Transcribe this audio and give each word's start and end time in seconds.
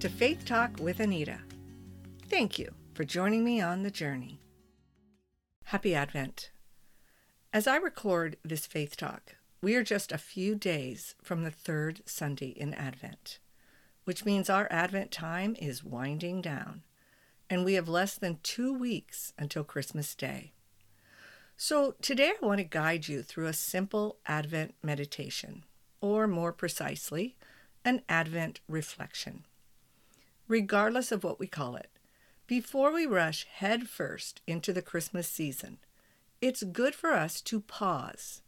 to 0.00 0.08
Faith 0.08 0.46
Talk 0.46 0.70
with 0.80 0.98
Anita. 0.98 1.40
Thank 2.30 2.58
you 2.58 2.72
for 2.94 3.04
joining 3.04 3.44
me 3.44 3.60
on 3.60 3.82
the 3.82 3.90
journey. 3.90 4.40
Happy 5.64 5.94
Advent. 5.94 6.52
As 7.52 7.66
I 7.66 7.76
record 7.76 8.38
this 8.42 8.64
Faith 8.64 8.96
Talk, 8.96 9.36
we 9.60 9.74
are 9.74 9.82
just 9.84 10.10
a 10.10 10.16
few 10.16 10.54
days 10.54 11.16
from 11.22 11.44
the 11.44 11.50
third 11.50 12.00
Sunday 12.06 12.48
in 12.48 12.72
Advent, 12.72 13.40
which 14.04 14.24
means 14.24 14.48
our 14.48 14.66
Advent 14.70 15.10
time 15.10 15.54
is 15.58 15.84
winding 15.84 16.40
down, 16.40 16.80
and 17.50 17.62
we 17.62 17.74
have 17.74 17.86
less 17.86 18.14
than 18.14 18.38
two 18.42 18.72
weeks 18.72 19.34
until 19.38 19.64
Christmas 19.64 20.14
Day. 20.14 20.54
So 21.58 21.94
today 22.00 22.32
I 22.42 22.46
want 22.46 22.56
to 22.56 22.64
guide 22.64 23.06
you 23.06 23.22
through 23.22 23.48
a 23.48 23.52
simple 23.52 24.16
Advent 24.24 24.76
meditation, 24.82 25.64
or 26.00 26.26
more 26.26 26.54
precisely, 26.54 27.36
an 27.84 28.00
Advent 28.08 28.60
reflection. 28.66 29.44
Regardless 30.50 31.12
of 31.12 31.22
what 31.22 31.38
we 31.38 31.46
call 31.46 31.76
it, 31.76 31.92
before 32.48 32.92
we 32.92 33.06
rush 33.06 33.46
headfirst 33.48 34.42
into 34.48 34.72
the 34.72 34.82
Christmas 34.82 35.28
season, 35.28 35.78
it's 36.40 36.64
good 36.64 36.92
for 36.92 37.12
us 37.12 37.40
to 37.42 37.60
pause 37.60 38.42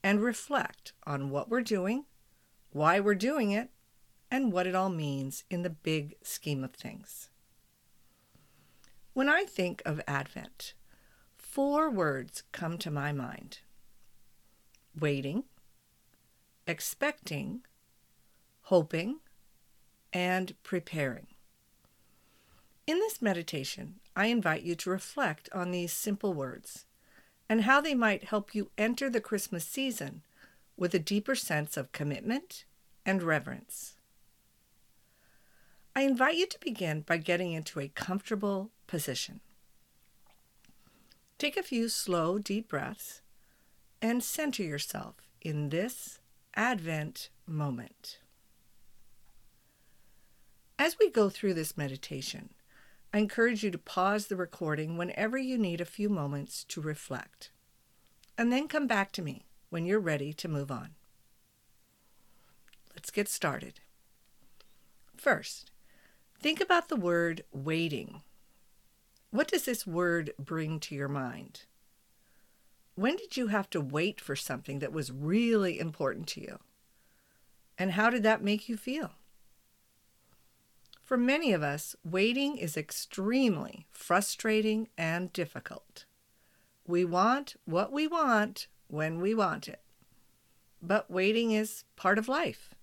and 0.00 0.22
reflect 0.22 0.92
on 1.08 1.28
what 1.28 1.48
we're 1.48 1.60
doing, 1.60 2.04
why 2.70 3.00
we're 3.00 3.16
doing 3.16 3.50
it, 3.50 3.70
and 4.30 4.52
what 4.52 4.68
it 4.68 4.76
all 4.76 4.90
means 4.90 5.42
in 5.50 5.62
the 5.62 5.70
big 5.70 6.14
scheme 6.22 6.62
of 6.62 6.72
things. 6.72 7.30
When 9.12 9.28
I 9.28 9.42
think 9.42 9.82
of 9.84 10.00
Advent, 10.06 10.74
four 11.36 11.90
words 11.90 12.44
come 12.52 12.78
to 12.78 12.92
my 12.92 13.10
mind 13.10 13.58
waiting, 14.96 15.42
expecting, 16.68 17.62
hoping, 18.62 19.18
and 20.12 20.54
preparing. 20.62 21.26
In 22.90 22.98
this 22.98 23.22
meditation, 23.22 24.00
I 24.16 24.26
invite 24.26 24.62
you 24.62 24.74
to 24.74 24.90
reflect 24.90 25.48
on 25.52 25.70
these 25.70 25.92
simple 25.92 26.34
words 26.34 26.86
and 27.48 27.60
how 27.60 27.80
they 27.80 27.94
might 27.94 28.24
help 28.24 28.52
you 28.52 28.72
enter 28.76 29.08
the 29.08 29.20
Christmas 29.20 29.64
season 29.64 30.22
with 30.76 30.92
a 30.92 30.98
deeper 30.98 31.36
sense 31.36 31.76
of 31.76 31.92
commitment 31.92 32.64
and 33.06 33.22
reverence. 33.22 33.94
I 35.94 36.00
invite 36.00 36.34
you 36.34 36.48
to 36.48 36.58
begin 36.58 37.02
by 37.02 37.18
getting 37.18 37.52
into 37.52 37.78
a 37.78 37.86
comfortable 37.86 38.72
position. 38.88 39.38
Take 41.38 41.56
a 41.56 41.62
few 41.62 41.88
slow, 41.88 42.40
deep 42.40 42.66
breaths 42.66 43.22
and 44.02 44.20
center 44.20 44.64
yourself 44.64 45.14
in 45.40 45.68
this 45.68 46.18
Advent 46.56 47.28
moment. 47.46 48.18
As 50.76 50.98
we 50.98 51.08
go 51.08 51.28
through 51.30 51.54
this 51.54 51.76
meditation, 51.76 52.50
I 53.12 53.18
encourage 53.18 53.64
you 53.64 53.70
to 53.70 53.78
pause 53.78 54.26
the 54.26 54.36
recording 54.36 54.96
whenever 54.96 55.36
you 55.36 55.58
need 55.58 55.80
a 55.80 55.84
few 55.86 56.08
moments 56.08 56.64
to 56.64 56.80
reflect, 56.80 57.50
and 58.38 58.52
then 58.52 58.68
come 58.68 58.86
back 58.86 59.12
to 59.12 59.22
me 59.22 59.46
when 59.68 59.84
you're 59.84 60.00
ready 60.00 60.32
to 60.32 60.48
move 60.48 60.70
on. 60.70 60.90
Let's 62.94 63.10
get 63.10 63.28
started. 63.28 63.80
First, 65.16 65.70
think 66.40 66.60
about 66.60 66.88
the 66.88 66.96
word 66.96 67.42
waiting 67.52 68.22
what 69.32 69.46
does 69.46 69.64
this 69.64 69.86
word 69.86 70.32
bring 70.40 70.80
to 70.80 70.94
your 70.96 71.08
mind? 71.08 71.62
When 72.96 73.14
did 73.14 73.36
you 73.36 73.46
have 73.46 73.70
to 73.70 73.80
wait 73.80 74.20
for 74.20 74.34
something 74.34 74.80
that 74.80 74.92
was 74.92 75.12
really 75.12 75.78
important 75.78 76.26
to 76.28 76.40
you? 76.40 76.58
And 77.78 77.92
how 77.92 78.10
did 78.10 78.24
that 78.24 78.42
make 78.42 78.68
you 78.68 78.76
feel? 78.76 79.12
For 81.10 81.16
many 81.16 81.52
of 81.52 81.60
us, 81.60 81.96
waiting 82.04 82.56
is 82.56 82.76
extremely 82.76 83.88
frustrating 83.90 84.90
and 84.96 85.32
difficult. 85.32 86.04
We 86.86 87.04
want 87.04 87.56
what 87.64 87.90
we 87.90 88.06
want 88.06 88.68
when 88.86 89.20
we 89.20 89.34
want 89.34 89.66
it. 89.66 89.80
But 90.80 91.10
waiting 91.10 91.50
is 91.50 91.82
part 91.96 92.16
of 92.16 92.28
life. 92.28 92.76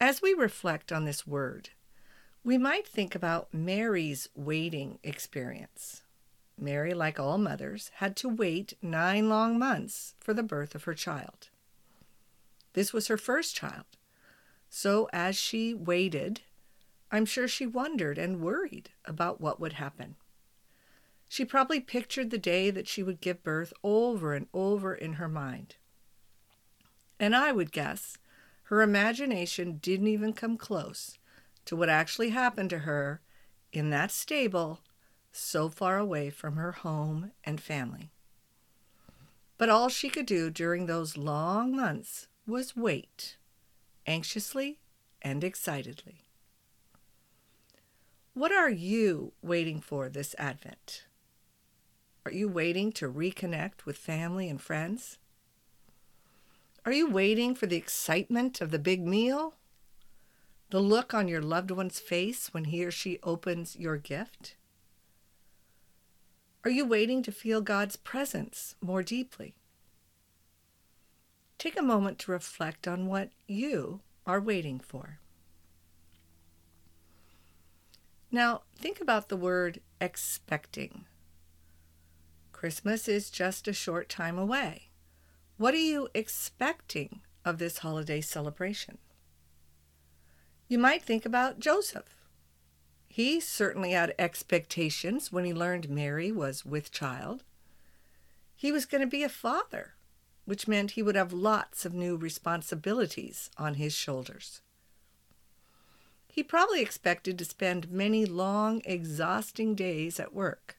As 0.00 0.22
we 0.22 0.34
reflect 0.34 0.92
on 0.92 1.04
this 1.04 1.26
word, 1.26 1.70
we 2.44 2.56
might 2.56 2.86
think 2.86 3.16
about 3.16 3.52
Mary's 3.52 4.28
waiting 4.36 5.00
experience. 5.02 6.02
Mary, 6.56 6.94
like 6.94 7.18
all 7.18 7.38
mothers, 7.38 7.90
had 7.94 8.14
to 8.18 8.28
wait 8.28 8.74
nine 8.80 9.28
long 9.28 9.58
months 9.58 10.14
for 10.20 10.32
the 10.32 10.44
birth 10.44 10.76
of 10.76 10.84
her 10.84 10.94
child. 10.94 11.48
This 12.74 12.92
was 12.92 13.08
her 13.08 13.18
first 13.18 13.56
child. 13.56 13.86
So 14.68 15.08
as 15.12 15.36
she 15.36 15.74
waited, 15.74 16.42
I'm 17.10 17.24
sure 17.24 17.48
she 17.48 17.66
wondered 17.66 18.18
and 18.18 18.40
worried 18.40 18.90
about 19.04 19.40
what 19.40 19.60
would 19.60 19.74
happen. 19.74 20.16
She 21.28 21.44
probably 21.44 21.80
pictured 21.80 22.30
the 22.30 22.38
day 22.38 22.70
that 22.70 22.88
she 22.88 23.02
would 23.02 23.20
give 23.20 23.42
birth 23.42 23.72
over 23.82 24.34
and 24.34 24.46
over 24.52 24.94
in 24.94 25.14
her 25.14 25.28
mind. 25.28 25.76
And 27.18 27.34
I 27.34 27.52
would 27.52 27.72
guess 27.72 28.18
her 28.64 28.82
imagination 28.82 29.78
didn't 29.78 30.08
even 30.08 30.32
come 30.32 30.56
close 30.56 31.18
to 31.64 31.76
what 31.76 31.88
actually 31.88 32.30
happened 32.30 32.70
to 32.70 32.80
her 32.80 33.20
in 33.72 33.90
that 33.90 34.10
stable 34.10 34.80
so 35.32 35.68
far 35.68 35.98
away 35.98 36.30
from 36.30 36.56
her 36.56 36.72
home 36.72 37.32
and 37.44 37.60
family. 37.60 38.10
But 39.58 39.68
all 39.68 39.88
she 39.88 40.08
could 40.08 40.26
do 40.26 40.50
during 40.50 40.86
those 40.86 41.16
long 41.16 41.74
months 41.74 42.28
was 42.46 42.76
wait, 42.76 43.36
anxiously 44.06 44.78
and 45.22 45.42
excitedly. 45.42 46.22
What 48.34 48.52
are 48.52 48.70
you 48.70 49.32
waiting 49.42 49.80
for 49.80 50.08
this 50.08 50.34
Advent? 50.38 51.06
Are 52.24 52.32
you 52.32 52.48
waiting 52.48 52.92
to 52.92 53.10
reconnect 53.10 53.84
with 53.84 53.96
family 53.96 54.48
and 54.48 54.60
friends? 54.60 55.18
Are 56.84 56.92
you 56.92 57.10
waiting 57.10 57.54
for 57.54 57.66
the 57.66 57.76
excitement 57.76 58.60
of 58.60 58.70
the 58.70 58.78
big 58.78 59.06
meal? 59.06 59.54
the 60.70 60.80
look 60.80 61.14
on 61.14 61.28
your 61.28 61.42
loved 61.42 61.70
one's 61.70 62.00
face 62.00 62.52
when 62.52 62.64
he 62.64 62.84
or 62.84 62.90
she 62.90 63.18
opens 63.22 63.76
your 63.76 63.96
gift? 63.96 64.56
Are 66.64 66.70
you 66.70 66.84
waiting 66.84 67.22
to 67.22 67.32
feel 67.32 67.60
God's 67.60 67.96
presence 67.96 68.74
more 68.80 69.02
deeply? 69.02 69.54
Take 71.66 71.80
a 71.80 71.82
moment 71.82 72.20
to 72.20 72.30
reflect 72.30 72.86
on 72.86 73.08
what 73.08 73.30
you 73.48 74.00
are 74.24 74.40
waiting 74.40 74.78
for. 74.78 75.18
Now, 78.30 78.62
think 78.78 79.00
about 79.00 79.28
the 79.28 79.36
word 79.36 79.80
expecting. 80.00 81.06
Christmas 82.52 83.08
is 83.08 83.30
just 83.30 83.66
a 83.66 83.72
short 83.72 84.08
time 84.08 84.38
away. 84.38 84.90
What 85.56 85.74
are 85.74 85.78
you 85.78 86.06
expecting 86.14 87.22
of 87.44 87.58
this 87.58 87.78
holiday 87.78 88.20
celebration? 88.20 88.98
You 90.68 90.78
might 90.78 91.02
think 91.02 91.26
about 91.26 91.58
Joseph. 91.58 92.28
He 93.08 93.40
certainly 93.40 93.90
had 93.90 94.14
expectations 94.20 95.32
when 95.32 95.44
he 95.44 95.52
learned 95.52 95.90
Mary 95.90 96.30
was 96.30 96.64
with 96.64 96.92
child. 96.92 97.42
He 98.54 98.70
was 98.70 98.86
going 98.86 99.00
to 99.00 99.08
be 99.08 99.24
a 99.24 99.28
father, 99.28 99.95
which 100.46 100.66
meant 100.66 100.92
he 100.92 101.02
would 101.02 101.16
have 101.16 101.32
lots 101.32 101.84
of 101.84 101.92
new 101.92 102.16
responsibilities 102.16 103.50
on 103.58 103.74
his 103.74 103.92
shoulders. 103.92 104.62
He 106.28 106.42
probably 106.42 106.80
expected 106.80 107.38
to 107.38 107.44
spend 107.44 107.90
many 107.90 108.24
long, 108.24 108.80
exhausting 108.84 109.74
days 109.74 110.18
at 110.18 110.32
work. 110.32 110.76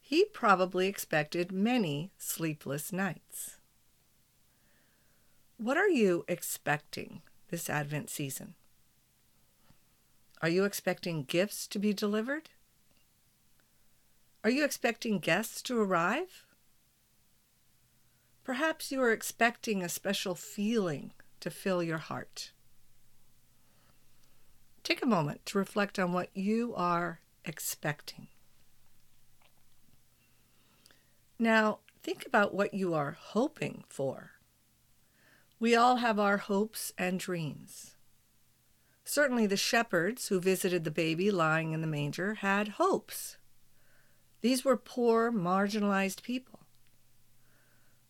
He 0.00 0.24
probably 0.24 0.88
expected 0.88 1.52
many 1.52 2.10
sleepless 2.18 2.92
nights. 2.92 3.56
What 5.58 5.76
are 5.76 5.88
you 5.88 6.24
expecting 6.26 7.22
this 7.50 7.70
Advent 7.70 8.10
season? 8.10 8.54
Are 10.40 10.48
you 10.48 10.64
expecting 10.64 11.22
gifts 11.22 11.66
to 11.68 11.78
be 11.78 11.92
delivered? 11.92 12.50
Are 14.42 14.50
you 14.50 14.64
expecting 14.64 15.18
guests 15.18 15.62
to 15.62 15.80
arrive? 15.80 16.44
Perhaps 18.44 18.90
you 18.90 19.00
are 19.02 19.12
expecting 19.12 19.82
a 19.82 19.88
special 19.88 20.34
feeling 20.34 21.12
to 21.40 21.50
fill 21.50 21.82
your 21.82 21.98
heart. 21.98 22.50
Take 24.82 25.02
a 25.02 25.06
moment 25.06 25.46
to 25.46 25.58
reflect 25.58 25.98
on 25.98 26.12
what 26.12 26.28
you 26.34 26.74
are 26.76 27.20
expecting. 27.44 28.28
Now, 31.38 31.78
think 32.02 32.26
about 32.26 32.54
what 32.54 32.74
you 32.74 32.94
are 32.94 33.16
hoping 33.18 33.84
for. 33.88 34.32
We 35.60 35.76
all 35.76 35.96
have 35.96 36.18
our 36.18 36.38
hopes 36.38 36.92
and 36.98 37.20
dreams. 37.20 37.94
Certainly, 39.04 39.46
the 39.46 39.56
shepherds 39.56 40.28
who 40.28 40.40
visited 40.40 40.82
the 40.82 40.90
baby 40.90 41.30
lying 41.30 41.72
in 41.72 41.80
the 41.80 41.86
manger 41.86 42.34
had 42.34 42.68
hopes. 42.68 43.36
These 44.40 44.64
were 44.64 44.76
poor, 44.76 45.30
marginalized 45.30 46.22
people. 46.22 46.61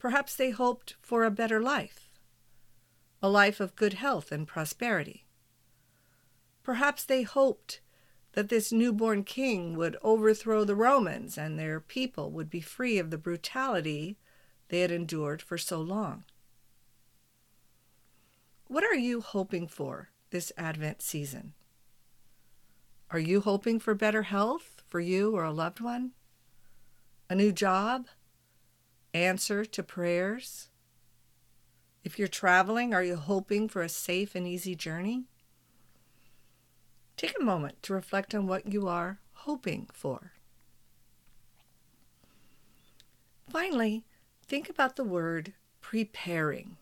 Perhaps 0.00 0.34
they 0.34 0.50
hoped 0.50 0.96
for 1.02 1.24
a 1.24 1.30
better 1.30 1.60
life, 1.60 2.08
a 3.22 3.28
life 3.28 3.60
of 3.60 3.76
good 3.76 3.92
health 3.92 4.32
and 4.32 4.48
prosperity. 4.48 5.26
Perhaps 6.62 7.04
they 7.04 7.22
hoped 7.22 7.80
that 8.32 8.48
this 8.48 8.72
newborn 8.72 9.24
king 9.24 9.76
would 9.76 9.98
overthrow 10.02 10.64
the 10.64 10.74
Romans 10.74 11.36
and 11.36 11.58
their 11.58 11.80
people 11.80 12.30
would 12.30 12.48
be 12.48 12.62
free 12.62 12.98
of 12.98 13.10
the 13.10 13.18
brutality 13.18 14.16
they 14.68 14.80
had 14.80 14.90
endured 14.90 15.42
for 15.42 15.58
so 15.58 15.80
long. 15.80 16.24
What 18.68 18.84
are 18.84 18.94
you 18.94 19.20
hoping 19.20 19.66
for 19.68 20.08
this 20.30 20.50
Advent 20.56 21.02
season? 21.02 21.52
Are 23.10 23.18
you 23.18 23.42
hoping 23.42 23.78
for 23.80 23.94
better 23.94 24.22
health 24.22 24.82
for 24.86 25.00
you 25.00 25.36
or 25.36 25.44
a 25.44 25.52
loved 25.52 25.80
one? 25.80 26.12
A 27.28 27.34
new 27.34 27.52
job? 27.52 28.06
Answer 29.12 29.64
to 29.64 29.82
prayers? 29.82 30.68
If 32.04 32.18
you're 32.18 32.28
traveling, 32.28 32.94
are 32.94 33.02
you 33.02 33.16
hoping 33.16 33.68
for 33.68 33.82
a 33.82 33.88
safe 33.88 34.34
and 34.34 34.46
easy 34.46 34.74
journey? 34.74 35.24
Take 37.16 37.34
a 37.38 37.44
moment 37.44 37.82
to 37.82 37.92
reflect 37.92 38.34
on 38.34 38.46
what 38.46 38.72
you 38.72 38.88
are 38.88 39.18
hoping 39.32 39.88
for. 39.92 40.32
Finally, 43.50 44.04
think 44.46 44.70
about 44.70 44.96
the 44.96 45.04
word 45.04 45.54
preparing. 45.80 46.76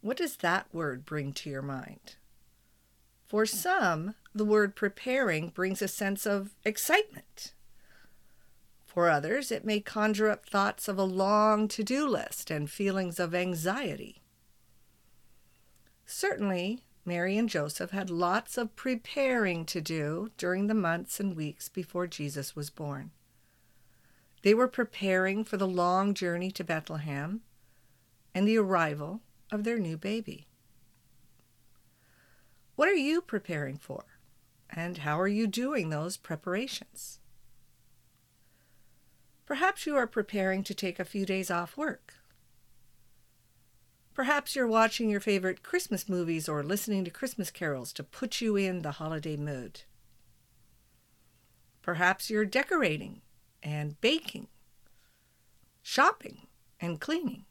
What 0.00 0.16
does 0.16 0.36
that 0.36 0.66
word 0.72 1.04
bring 1.04 1.32
to 1.34 1.50
your 1.50 1.62
mind? 1.62 2.16
For 3.26 3.44
some, 3.46 4.14
the 4.34 4.44
word 4.44 4.74
preparing 4.74 5.50
brings 5.50 5.82
a 5.82 5.88
sense 5.88 6.26
of 6.26 6.54
excitement. 6.64 7.52
For 8.90 9.08
others, 9.08 9.52
it 9.52 9.64
may 9.64 9.78
conjure 9.78 10.28
up 10.28 10.44
thoughts 10.44 10.88
of 10.88 10.98
a 10.98 11.04
long 11.04 11.68
to 11.68 11.84
do 11.84 12.08
list 12.08 12.50
and 12.50 12.68
feelings 12.68 13.20
of 13.20 13.36
anxiety. 13.36 14.20
Certainly, 16.04 16.82
Mary 17.04 17.38
and 17.38 17.48
Joseph 17.48 17.92
had 17.92 18.10
lots 18.10 18.58
of 18.58 18.74
preparing 18.74 19.64
to 19.66 19.80
do 19.80 20.32
during 20.36 20.66
the 20.66 20.74
months 20.74 21.20
and 21.20 21.36
weeks 21.36 21.68
before 21.68 22.08
Jesus 22.08 22.56
was 22.56 22.68
born. 22.68 23.12
They 24.42 24.54
were 24.54 24.66
preparing 24.66 25.44
for 25.44 25.56
the 25.56 25.68
long 25.68 26.12
journey 26.12 26.50
to 26.50 26.64
Bethlehem 26.64 27.42
and 28.34 28.48
the 28.48 28.58
arrival 28.58 29.20
of 29.52 29.62
their 29.62 29.78
new 29.78 29.98
baby. 29.98 30.48
What 32.74 32.88
are 32.88 32.94
you 32.94 33.20
preparing 33.20 33.78
for? 33.78 34.02
And 34.68 34.98
how 34.98 35.20
are 35.20 35.28
you 35.28 35.46
doing 35.46 35.90
those 35.90 36.16
preparations? 36.16 37.19
Perhaps 39.50 39.84
you 39.84 39.96
are 39.96 40.06
preparing 40.06 40.62
to 40.62 40.74
take 40.74 41.00
a 41.00 41.04
few 41.04 41.26
days 41.26 41.50
off 41.50 41.76
work 41.76 42.14
Perhaps 44.20 44.54
you're 44.54 44.66
watching 44.66 45.08
your 45.08 45.18
favorite 45.18 45.62
Christmas 45.62 46.06
movies 46.06 46.46
or 46.46 46.62
listening 46.62 47.06
to 47.06 47.10
Christmas 47.10 47.50
carols 47.50 47.90
to 47.94 48.04
put 48.04 48.42
you 48.42 48.54
in 48.54 48.82
the 48.82 48.92
holiday 48.92 49.34
mood. 49.34 49.80
Perhaps 51.80 52.28
you're 52.28 52.44
decorating 52.44 53.22
and 53.62 53.98
baking, 54.02 54.48
shopping 55.80 56.48
and 56.80 57.00
cleaning. 57.00 57.46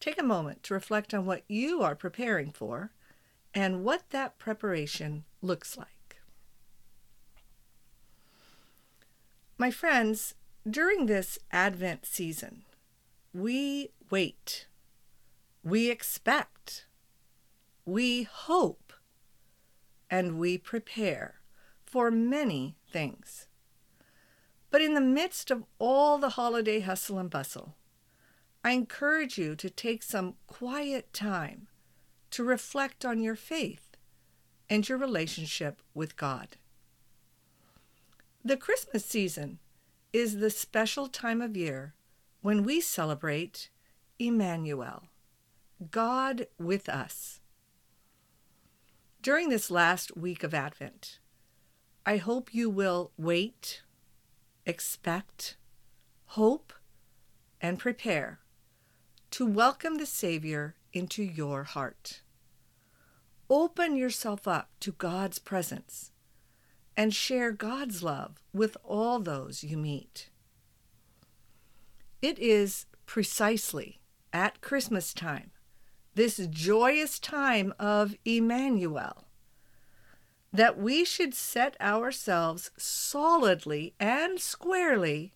Take 0.00 0.18
a 0.18 0.24
moment 0.24 0.64
to 0.64 0.74
reflect 0.74 1.14
on 1.14 1.24
what 1.24 1.44
you 1.46 1.80
are 1.82 1.94
preparing 1.94 2.50
for 2.50 2.90
and 3.54 3.84
what 3.84 4.10
that 4.10 4.38
preparation 4.40 5.22
looks 5.40 5.78
like. 5.78 5.93
My 9.56 9.70
friends, 9.70 10.34
during 10.68 11.06
this 11.06 11.38
Advent 11.52 12.06
season, 12.06 12.62
we 13.32 13.90
wait, 14.10 14.66
we 15.62 15.90
expect, 15.90 16.86
we 17.84 18.24
hope, 18.24 18.92
and 20.10 20.40
we 20.40 20.58
prepare 20.58 21.36
for 21.84 22.10
many 22.10 22.74
things. 22.90 23.46
But 24.70 24.82
in 24.82 24.94
the 24.94 25.00
midst 25.00 25.52
of 25.52 25.62
all 25.78 26.18
the 26.18 26.30
holiday 26.30 26.80
hustle 26.80 27.20
and 27.20 27.30
bustle, 27.30 27.76
I 28.64 28.72
encourage 28.72 29.38
you 29.38 29.54
to 29.54 29.70
take 29.70 30.02
some 30.02 30.34
quiet 30.48 31.12
time 31.12 31.68
to 32.30 32.42
reflect 32.42 33.04
on 33.04 33.20
your 33.20 33.36
faith 33.36 33.96
and 34.68 34.88
your 34.88 34.98
relationship 34.98 35.80
with 35.94 36.16
God. 36.16 36.56
The 38.46 38.58
Christmas 38.58 39.06
season 39.06 39.58
is 40.12 40.36
the 40.36 40.50
special 40.50 41.08
time 41.08 41.40
of 41.40 41.56
year 41.56 41.94
when 42.42 42.62
we 42.62 42.78
celebrate 42.78 43.70
Emmanuel, 44.18 45.04
God 45.90 46.46
with 46.58 46.86
us. 46.90 47.40
During 49.22 49.48
this 49.48 49.70
last 49.70 50.14
week 50.14 50.42
of 50.42 50.52
Advent, 50.52 51.20
I 52.04 52.18
hope 52.18 52.52
you 52.52 52.68
will 52.68 53.12
wait, 53.16 53.80
expect, 54.66 55.56
hope, 56.26 56.74
and 57.62 57.78
prepare 57.78 58.40
to 59.30 59.46
welcome 59.46 59.94
the 59.94 60.04
Savior 60.04 60.74
into 60.92 61.22
your 61.22 61.64
heart. 61.64 62.20
Open 63.48 63.96
yourself 63.96 64.46
up 64.46 64.68
to 64.80 64.92
God's 64.92 65.38
presence 65.38 66.10
and 66.96 67.14
share 67.14 67.50
God's 67.52 68.02
love 68.02 68.42
with 68.52 68.76
all 68.84 69.18
those 69.18 69.64
you 69.64 69.76
meet. 69.76 70.30
It 72.22 72.38
is 72.38 72.86
precisely 73.06 74.00
at 74.32 74.60
Christmas 74.60 75.12
time, 75.12 75.50
this 76.14 76.36
joyous 76.50 77.18
time 77.18 77.74
of 77.78 78.14
Emmanuel, 78.24 79.24
that 80.52 80.78
we 80.78 81.04
should 81.04 81.34
set 81.34 81.76
ourselves 81.80 82.70
solidly 82.76 83.94
and 83.98 84.40
squarely 84.40 85.34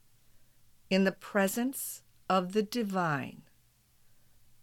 in 0.89 1.05
the 1.05 1.13
presence 1.13 2.03
of 2.31 2.53
the 2.53 2.63
divine, 2.63 3.43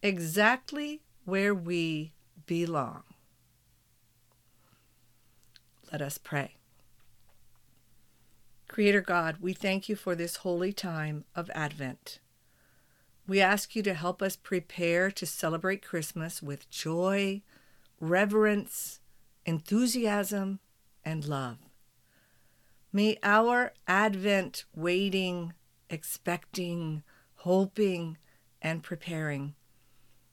exactly 0.02 1.02
where 1.26 1.54
we 1.54 2.14
belong. 2.46 3.04
Let 5.92 6.02
us 6.02 6.18
pray. 6.18 6.56
Creator 8.76 9.00
God, 9.00 9.38
we 9.40 9.54
thank 9.54 9.88
you 9.88 9.96
for 9.96 10.16
this 10.16 10.36
holy 10.36 10.74
time 10.74 11.24
of 11.34 11.50
Advent. 11.56 12.20
We 13.26 13.40
ask 13.40 13.74
you 13.74 13.82
to 13.84 13.94
help 13.94 14.22
us 14.22 14.36
prepare 14.36 15.12
to 15.12 15.26
celebrate 15.26 15.82
Christmas 15.82 16.44
with 16.44 16.70
joy, 16.70 17.42
reverence, 18.02 19.00
enthusiasm, 19.46 20.60
and 21.06 21.24
love. 21.24 21.60
May 22.92 23.18
our 23.24 23.72
Advent 23.88 24.66
waiting, 24.76 25.54
expecting, 25.90 27.04
hoping, 27.36 28.18
and 28.62 28.84
preparing 28.84 29.56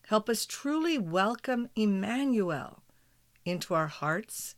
help 0.08 0.28
us 0.28 0.46
truly 0.46 0.98
welcome 0.98 1.68
Emmanuel 1.76 2.82
into 3.44 3.72
our 3.72 3.86
hearts 3.86 4.56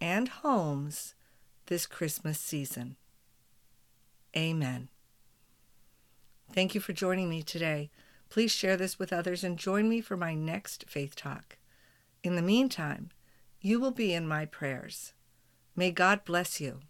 and 0.00 0.26
homes 0.26 1.14
this 1.66 1.86
Christmas 1.86 2.40
season. 2.40 2.96
Amen. 4.36 4.88
Thank 6.52 6.74
you 6.74 6.80
for 6.80 6.92
joining 6.92 7.28
me 7.28 7.42
today. 7.42 7.90
Please 8.28 8.52
share 8.52 8.76
this 8.76 8.98
with 8.98 9.12
others 9.12 9.42
and 9.42 9.58
join 9.58 9.88
me 9.88 10.00
for 10.00 10.16
my 10.16 10.34
next 10.34 10.84
Faith 10.88 11.16
Talk. 11.16 11.58
In 12.22 12.36
the 12.36 12.42
meantime, 12.42 13.10
you 13.60 13.80
will 13.80 13.90
be 13.90 14.14
in 14.14 14.26
my 14.26 14.46
prayers. 14.46 15.12
May 15.74 15.90
God 15.90 16.24
bless 16.24 16.60
you. 16.60 16.80